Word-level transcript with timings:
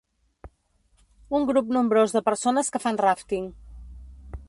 Un 1.39 1.45
grup 1.51 1.71
nombrós 1.77 2.17
de 2.17 2.25
persones 2.31 2.75
que 2.77 2.85
fan 2.87 3.01
ràfting. 3.07 3.49